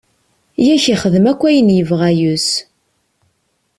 [0.65, 2.49] Yak ixdem akk ayen yebɣa yes-s.